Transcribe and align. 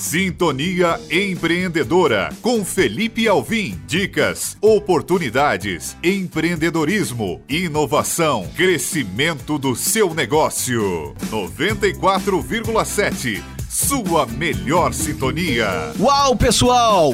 Sintonia 0.00 0.98
Empreendedora 1.10 2.30
com 2.40 2.64
Felipe 2.64 3.28
Alvim. 3.28 3.78
Dicas, 3.86 4.56
oportunidades, 4.58 5.94
empreendedorismo, 6.02 7.42
inovação, 7.46 8.48
crescimento 8.56 9.58
do 9.58 9.76
seu 9.76 10.14
negócio. 10.14 11.14
94,7. 11.30 13.42
Sua 13.68 14.24
melhor 14.24 14.94
sintonia. 14.94 15.92
Uau, 16.00 16.34
pessoal! 16.34 17.12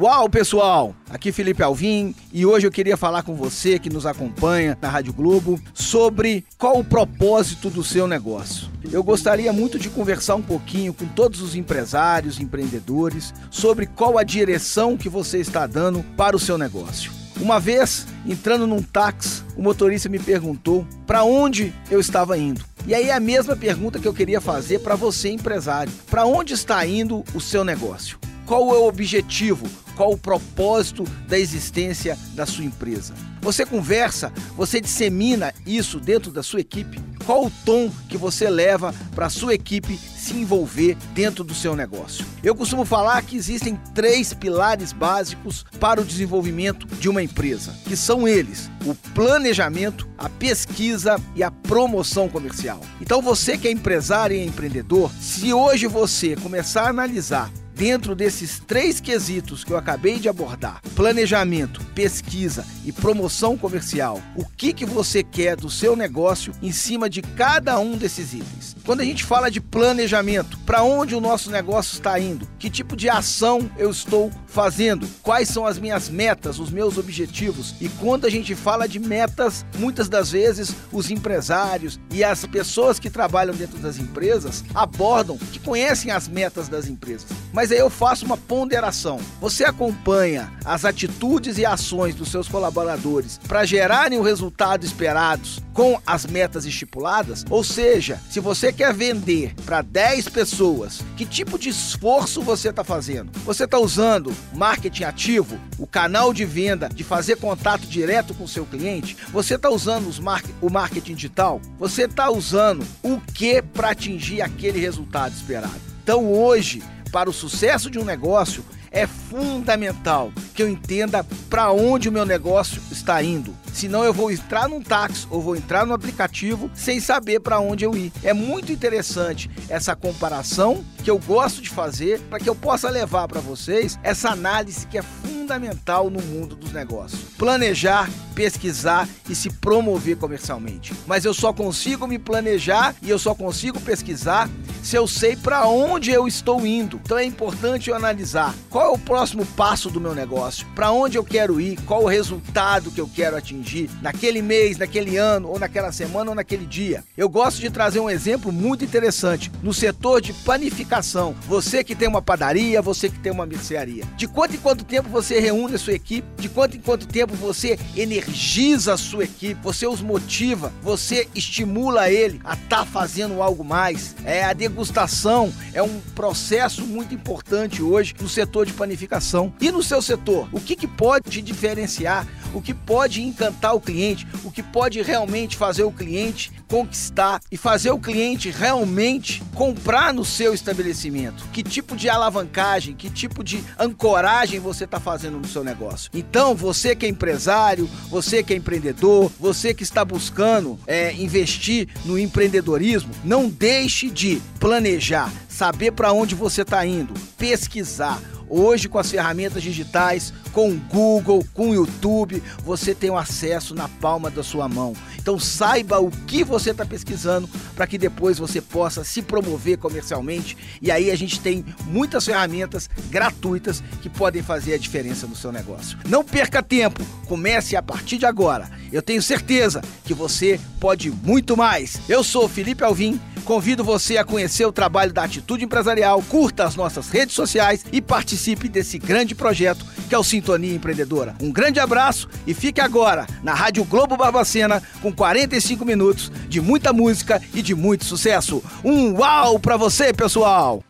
Uau, 0.00 0.28
pessoal! 0.28 0.94
Aqui 1.10 1.32
Felipe 1.32 1.60
Alvim 1.60 2.14
e 2.32 2.46
hoje 2.46 2.64
eu 2.64 2.70
queria 2.70 2.96
falar 2.96 3.24
com 3.24 3.34
você 3.34 3.80
que 3.80 3.90
nos 3.90 4.06
acompanha 4.06 4.78
na 4.80 4.88
Rádio 4.88 5.12
Globo 5.12 5.60
sobre 5.74 6.44
qual 6.56 6.78
o 6.78 6.84
propósito 6.84 7.68
do 7.68 7.82
seu 7.82 8.06
negócio. 8.06 8.68
Eu 8.92 9.02
gostaria 9.02 9.52
muito 9.52 9.76
de 9.76 9.90
conversar 9.90 10.36
um 10.36 10.42
pouquinho 10.42 10.94
com 10.94 11.04
todos 11.04 11.40
os 11.40 11.56
empresários, 11.56 12.38
empreendedores, 12.38 13.34
sobre 13.50 13.86
qual 13.86 14.16
a 14.16 14.22
direção 14.22 14.96
que 14.96 15.08
você 15.08 15.38
está 15.38 15.66
dando 15.66 16.04
para 16.16 16.36
o 16.36 16.38
seu 16.38 16.56
negócio. 16.56 17.10
Uma 17.40 17.58
vez, 17.58 18.06
entrando 18.24 18.68
num 18.68 18.82
táxi, 18.82 19.42
o 19.56 19.62
motorista 19.62 20.08
me 20.08 20.20
perguntou 20.20 20.86
para 21.08 21.24
onde 21.24 21.74
eu 21.90 21.98
estava 21.98 22.38
indo. 22.38 22.64
E 22.86 22.94
aí 22.94 23.08
é 23.08 23.14
a 23.14 23.20
mesma 23.20 23.56
pergunta 23.56 23.98
que 23.98 24.06
eu 24.06 24.14
queria 24.14 24.40
fazer 24.40 24.78
para 24.78 24.94
você, 24.94 25.28
empresário. 25.28 25.92
Para 26.08 26.24
onde 26.24 26.54
está 26.54 26.86
indo 26.86 27.24
o 27.34 27.40
seu 27.40 27.64
negócio? 27.64 28.16
Qual 28.48 28.74
é 28.74 28.78
o 28.78 28.88
objetivo? 28.88 29.68
Qual 29.94 30.10
o 30.10 30.16
propósito 30.16 31.04
da 31.28 31.38
existência 31.38 32.16
da 32.32 32.46
sua 32.46 32.64
empresa? 32.64 33.12
Você 33.42 33.66
conversa, 33.66 34.32
você 34.56 34.80
dissemina 34.80 35.52
isso 35.66 36.00
dentro 36.00 36.32
da 36.32 36.42
sua 36.42 36.60
equipe? 36.60 36.98
Qual 37.26 37.44
o 37.44 37.52
tom 37.66 37.92
que 38.08 38.16
você 38.16 38.48
leva 38.48 38.94
para 39.14 39.26
a 39.26 39.30
sua 39.30 39.52
equipe 39.52 39.98
se 39.98 40.32
envolver 40.32 40.96
dentro 41.12 41.44
do 41.44 41.54
seu 41.54 41.76
negócio? 41.76 42.24
Eu 42.42 42.54
costumo 42.54 42.86
falar 42.86 43.20
que 43.20 43.36
existem 43.36 43.78
três 43.94 44.32
pilares 44.32 44.94
básicos 44.94 45.66
para 45.78 46.00
o 46.00 46.04
desenvolvimento 46.04 46.86
de 46.86 47.10
uma 47.10 47.22
empresa, 47.22 47.74
que 47.84 47.98
são 47.98 48.26
eles: 48.26 48.70
o 48.86 48.94
planejamento, 49.12 50.08
a 50.16 50.30
pesquisa 50.30 51.20
e 51.36 51.42
a 51.42 51.50
promoção 51.50 52.30
comercial. 52.30 52.80
Então 52.98 53.20
você 53.20 53.58
que 53.58 53.68
é 53.68 53.70
empresário 53.70 54.34
e 54.34 54.46
empreendedor, 54.46 55.12
se 55.20 55.52
hoje 55.52 55.86
você 55.86 56.34
começar 56.34 56.84
a 56.84 56.88
analisar 56.88 57.50
dentro 57.78 58.16
desses 58.16 58.58
três 58.58 59.00
quesitos 59.00 59.62
que 59.62 59.72
eu 59.72 59.76
acabei 59.76 60.18
de 60.18 60.28
abordar, 60.28 60.82
planejamento, 60.96 61.80
pesquisa 61.94 62.66
e 62.84 62.90
promoção 62.90 63.56
comercial, 63.56 64.20
o 64.34 64.44
que, 64.44 64.72
que 64.72 64.84
você 64.84 65.22
quer 65.22 65.54
do 65.54 65.70
seu 65.70 65.94
negócio 65.94 66.52
em 66.60 66.72
cima 66.72 67.08
de 67.08 67.22
cada 67.22 67.78
um 67.78 67.96
desses 67.96 68.34
itens. 68.34 68.76
Quando 68.84 69.00
a 69.00 69.04
gente 69.04 69.22
fala 69.22 69.50
de 69.50 69.60
planejamento, 69.60 70.58
para 70.66 70.82
onde 70.82 71.14
o 71.14 71.20
nosso 71.20 71.50
negócio 71.50 71.94
está 71.94 72.18
indo? 72.18 72.48
Que 72.58 72.68
tipo 72.68 72.96
de 72.96 73.08
ação 73.08 73.70
eu 73.76 73.90
estou 73.90 74.30
fazendo? 74.46 75.06
Quais 75.22 75.48
são 75.48 75.64
as 75.64 75.78
minhas 75.78 76.08
metas, 76.08 76.58
os 76.58 76.70
meus 76.70 76.98
objetivos? 76.98 77.74
E 77.80 77.88
quando 77.88 78.26
a 78.26 78.30
gente 78.30 78.54
fala 78.54 78.88
de 78.88 78.98
metas, 78.98 79.64
muitas 79.78 80.08
das 80.08 80.32
vezes 80.32 80.74
os 80.90 81.10
empresários 81.10 82.00
e 82.10 82.24
as 82.24 82.44
pessoas 82.46 82.98
que 82.98 83.10
trabalham 83.10 83.54
dentro 83.54 83.78
das 83.78 83.98
empresas 83.98 84.64
abordam, 84.74 85.36
que 85.36 85.60
conhecem 85.60 86.10
as 86.10 86.26
metas 86.26 86.66
das 86.66 86.88
empresas. 86.88 87.28
Mas 87.52 87.72
aí 87.72 87.78
eu 87.78 87.90
faço 87.90 88.24
uma 88.24 88.36
ponderação. 88.36 89.20
Você 89.40 89.64
acompanha 89.64 90.52
as 90.64 90.84
atitudes 90.84 91.58
e 91.58 91.64
ações 91.64 92.14
dos 92.14 92.30
seus 92.30 92.48
colaboradores 92.48 93.38
para 93.46 93.64
gerarem 93.64 94.18
o 94.18 94.22
resultado 94.22 94.84
esperados 94.84 95.60
com 95.72 96.00
as 96.06 96.26
metas 96.26 96.64
estipuladas? 96.64 97.44
Ou 97.48 97.62
seja, 97.62 98.20
se 98.28 98.40
você 98.40 98.72
quer 98.72 98.92
vender 98.92 99.54
para 99.64 99.80
10 99.80 100.28
pessoas, 100.28 101.00
que 101.16 101.24
tipo 101.24 101.58
de 101.58 101.68
esforço 101.68 102.42
você 102.42 102.70
está 102.70 102.82
fazendo? 102.82 103.30
Você 103.44 103.64
está 103.64 103.78
usando 103.78 104.34
marketing 104.52 105.04
ativo, 105.04 105.58
o 105.78 105.86
canal 105.86 106.34
de 106.34 106.44
venda, 106.44 106.88
de 106.88 107.04
fazer 107.04 107.36
contato 107.36 107.86
direto 107.86 108.34
com 108.34 108.44
o 108.44 108.48
seu 108.48 108.66
cliente? 108.66 109.16
Você 109.32 109.54
está 109.54 109.70
usando 109.70 110.08
mar 110.22 110.42
o 110.60 110.68
marketing 110.68 111.14
digital? 111.14 111.60
Você 111.78 112.02
está 112.02 112.30
usando 112.30 112.84
o 113.02 113.20
que 113.20 113.62
para 113.62 113.90
atingir 113.90 114.42
aquele 114.42 114.78
resultado 114.78 115.32
esperado? 115.32 115.80
Então 116.02 116.32
hoje 116.32 116.82
para 117.08 117.30
o 117.30 117.32
sucesso 117.32 117.90
de 117.90 117.98
um 117.98 118.04
negócio, 118.04 118.64
é 118.90 119.06
fundamental 119.06 120.32
que 120.54 120.62
eu 120.62 120.68
entenda 120.68 121.24
para 121.48 121.70
onde 121.70 122.08
o 122.08 122.12
meu 122.12 122.24
negócio 122.24 122.80
está 122.90 123.22
indo. 123.22 123.54
Senão 123.72 124.02
eu 124.02 124.12
vou 124.12 124.30
entrar 124.30 124.68
num 124.68 124.82
táxi 124.82 125.26
ou 125.30 125.40
vou 125.40 125.54
entrar 125.54 125.86
no 125.86 125.94
aplicativo 125.94 126.70
sem 126.74 127.00
saber 127.00 127.40
para 127.40 127.60
onde 127.60 127.84
eu 127.84 127.96
ir. 127.96 128.12
É 128.22 128.32
muito 128.32 128.72
interessante 128.72 129.50
essa 129.68 129.94
comparação 129.94 130.84
que 131.04 131.10
eu 131.10 131.18
gosto 131.18 131.62
de 131.62 131.70
fazer 131.70 132.20
para 132.22 132.38
que 132.38 132.48
eu 132.48 132.54
possa 132.54 132.90
levar 132.90 133.28
para 133.28 133.40
vocês 133.40 133.98
essa 134.02 134.30
análise 134.30 134.86
que 134.86 134.98
é 134.98 135.02
fundamental 135.02 136.10
no 136.10 136.20
mundo 136.20 136.56
dos 136.56 136.72
negócios. 136.72 137.20
Planejar, 137.36 138.10
pesquisar 138.34 139.08
e 139.28 139.34
se 139.34 139.50
promover 139.50 140.16
comercialmente. 140.16 140.92
Mas 141.06 141.24
eu 141.24 141.32
só 141.32 141.52
consigo 141.52 142.06
me 142.06 142.18
planejar 142.18 142.94
e 143.00 143.08
eu 143.08 143.18
só 143.18 143.34
consigo 143.34 143.80
pesquisar 143.80 144.48
se 144.88 144.96
eu 144.96 145.06
sei 145.06 145.36
para 145.36 145.66
onde 145.66 146.10
eu 146.10 146.26
estou 146.26 146.66
indo. 146.66 146.98
Então 147.04 147.18
é 147.18 147.24
importante 147.24 147.90
eu 147.90 147.94
analisar 147.94 148.54
qual 148.70 148.86
é 148.86 148.88
o 148.88 148.98
próximo 148.98 149.44
passo 149.44 149.90
do 149.90 150.00
meu 150.00 150.14
negócio, 150.14 150.66
para 150.74 150.90
onde 150.90 151.18
eu 151.18 151.22
quero 151.22 151.60
ir, 151.60 151.78
qual 151.82 152.04
o 152.04 152.06
resultado 152.06 152.90
que 152.90 152.98
eu 152.98 153.06
quero 153.06 153.36
atingir 153.36 153.90
naquele 154.00 154.40
mês, 154.40 154.78
naquele 154.78 155.18
ano, 155.18 155.50
ou 155.50 155.58
naquela 155.58 155.92
semana, 155.92 156.30
ou 156.30 156.34
naquele 156.34 156.64
dia. 156.64 157.04
Eu 157.18 157.28
gosto 157.28 157.60
de 157.60 157.68
trazer 157.68 158.00
um 158.00 158.08
exemplo 158.08 158.50
muito 158.50 158.82
interessante 158.82 159.52
no 159.62 159.74
setor 159.74 160.22
de 160.22 160.32
panificação. 160.32 161.34
Você 161.46 161.84
que 161.84 161.94
tem 161.94 162.08
uma 162.08 162.22
padaria, 162.22 162.80
você 162.80 163.10
que 163.10 163.18
tem 163.18 163.30
uma 163.30 163.44
mercearia. 163.44 164.04
De 164.16 164.26
quanto 164.26 164.56
em 164.56 164.58
quanto 164.58 164.86
tempo 164.86 165.10
você 165.10 165.38
reúne 165.38 165.74
a 165.74 165.78
sua 165.78 165.92
equipe? 165.92 166.26
De 166.38 166.48
quanto 166.48 166.78
em 166.78 166.80
quanto 166.80 167.06
tempo 167.06 167.34
você 167.34 167.78
energiza 167.94 168.94
a 168.94 168.96
sua 168.96 169.24
equipe? 169.24 169.60
Você 169.62 169.86
os 169.86 170.00
motiva? 170.00 170.72
Você 170.80 171.28
estimula 171.34 172.10
ele 172.10 172.40
a 172.42 172.54
estar 172.54 172.78
tá 172.78 172.86
fazendo 172.86 173.42
algo 173.42 173.62
mais? 173.62 174.16
É 174.24 174.44
a 174.44 174.54
degustação 174.78 175.52
é 175.74 175.82
um 175.82 175.98
processo 176.14 176.86
muito 176.86 177.12
importante 177.12 177.82
hoje 177.82 178.14
no 178.20 178.28
setor 178.28 178.64
de 178.64 178.72
panificação. 178.72 179.52
E 179.60 179.72
no 179.72 179.82
seu 179.82 180.00
setor, 180.00 180.48
o 180.52 180.60
que, 180.60 180.76
que 180.76 180.86
pode 180.86 181.28
te 181.28 181.42
diferenciar? 181.42 182.24
O 182.54 182.62
que 182.62 182.72
pode 182.72 183.20
encantar 183.20 183.74
o 183.74 183.80
cliente? 183.80 184.26
O 184.44 184.52
que 184.52 184.62
pode 184.62 185.02
realmente 185.02 185.56
fazer 185.56 185.82
o 185.82 185.90
cliente 185.90 186.52
conquistar 186.68 187.40
e 187.50 187.56
fazer 187.56 187.90
o 187.90 187.98
cliente 187.98 188.50
realmente 188.50 189.42
comprar 189.54 190.14
no 190.14 190.24
seu 190.24 190.54
estabelecimento? 190.54 191.44
Que 191.52 191.62
tipo 191.62 191.96
de 191.96 192.08
alavancagem, 192.08 192.94
que 192.94 193.10
tipo 193.10 193.42
de 193.42 193.62
ancoragem 193.78 194.60
você 194.60 194.84
está 194.84 195.00
fazendo 195.00 195.38
no 195.38 195.46
seu 195.46 195.64
negócio? 195.64 196.10
Então, 196.14 196.54
você 196.54 196.94
que 196.94 197.04
é 197.04 197.08
empresário, 197.08 197.90
você 198.08 198.42
que 198.42 198.54
é 198.54 198.56
empreendedor, 198.56 199.30
você 199.40 199.74
que 199.74 199.82
está 199.82 200.04
buscando 200.04 200.78
é, 200.86 201.12
investir 201.14 201.88
no 202.04 202.18
empreendedorismo, 202.18 203.10
não 203.24 203.48
deixe 203.48 204.08
de 204.08 204.40
planejar, 204.58 205.32
saber 205.48 205.92
para 205.92 206.12
onde 206.12 206.34
você 206.34 206.62
está 206.62 206.84
indo, 206.84 207.14
pesquisar. 207.36 208.20
Hoje, 208.48 208.88
com 208.88 208.98
as 208.98 209.10
ferramentas 209.10 209.62
digitais, 209.62 210.32
com 210.52 210.70
o 210.70 210.76
Google, 210.76 211.44
com 211.54 211.70
o 211.70 211.74
YouTube, 211.74 212.42
você 212.64 212.94
tem 212.94 213.10
o 213.10 213.16
acesso 213.16 213.74
na 213.74 213.88
palma 213.88 214.30
da 214.30 214.42
sua 214.42 214.68
mão. 214.68 214.94
Então 215.18 215.38
saiba 215.38 216.00
o 216.00 216.10
que 216.10 216.42
você 216.42 216.70
está 216.70 216.84
pesquisando 216.84 217.48
para 217.74 217.86
que 217.86 217.98
depois 217.98 218.38
você 218.38 218.60
possa 218.60 219.04
se 219.04 219.22
promover 219.22 219.78
comercialmente. 219.78 220.56
E 220.80 220.90
aí 220.90 221.10
a 221.10 221.16
gente 221.16 221.40
tem 221.40 221.64
muitas 221.84 222.24
ferramentas 222.24 222.88
gratuitas 223.10 223.82
que 224.00 224.08
podem 224.08 224.42
fazer 224.42 224.74
a 224.74 224.78
diferença 224.78 225.26
no 225.26 225.36
seu 225.36 225.52
negócio. 225.52 225.98
Não 226.08 226.24
perca 226.24 226.62
tempo, 226.62 227.04
comece 227.26 227.76
a 227.76 227.82
partir 227.82 228.18
de 228.18 228.26
agora. 228.26 228.70
Eu 228.90 229.02
tenho 229.02 229.22
certeza 229.22 229.82
que 230.04 230.14
você 230.14 230.58
pode 230.80 231.10
muito 231.10 231.56
mais. 231.56 231.98
Eu 232.08 232.24
sou 232.24 232.48
Felipe 232.48 232.84
Alvim 232.84 233.20
Convido 233.48 233.82
você 233.82 234.18
a 234.18 234.24
conhecer 234.24 234.66
o 234.66 234.72
trabalho 234.72 235.10
da 235.10 235.24
Atitude 235.24 235.64
Empresarial, 235.64 236.22
curta 236.28 236.64
as 236.64 236.76
nossas 236.76 237.08
redes 237.08 237.34
sociais 237.34 237.82
e 237.90 237.98
participe 237.98 238.68
desse 238.68 238.98
grande 238.98 239.34
projeto 239.34 239.86
que 240.06 240.14
é 240.14 240.18
o 240.18 240.22
Sintonia 240.48 240.74
Empreendedora. 240.74 241.34
Um 241.42 241.52
grande 241.52 241.78
abraço 241.78 242.26
e 242.46 242.54
fique 242.54 242.80
agora 242.80 243.26
na 243.42 243.52
Rádio 243.52 243.84
Globo 243.84 244.16
Barbacena 244.16 244.82
com 245.02 245.12
45 245.12 245.84
minutos 245.84 246.32
de 246.48 246.58
muita 246.60 246.90
música 246.90 247.42
e 247.52 247.60
de 247.60 247.74
muito 247.74 248.06
sucesso. 248.06 248.62
Um 248.82 249.12
uau 249.18 249.58
para 249.58 249.76
você, 249.76 250.12
pessoal! 250.12 250.87